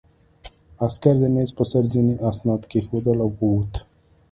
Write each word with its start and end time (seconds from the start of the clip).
عسکر 0.85 1.15
د 1.19 1.23
مېز 1.33 1.49
په 1.57 1.63
سر 1.71 1.83
ځینې 1.93 2.13
اسناد 2.29 2.61
کېښودل 2.71 3.17
او 3.25 3.29
ووت 3.39 3.73